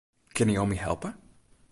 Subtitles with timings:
[0.35, 1.13] Kinne jo my helpe?